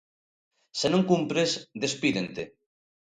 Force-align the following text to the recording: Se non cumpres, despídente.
Se 0.79 0.87
non 0.93 1.07
cumpres, 1.11 1.51
despídente. 1.83 2.43